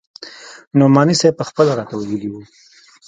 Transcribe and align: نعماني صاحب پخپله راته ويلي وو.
نعماني 0.79 1.13
صاحب 1.19 1.35
پخپله 1.41 1.73
راته 1.79 1.93
ويلي 1.95 2.29
وو. 2.31 2.41